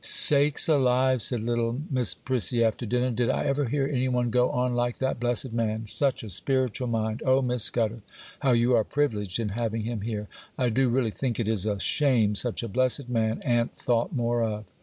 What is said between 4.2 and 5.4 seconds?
go on like that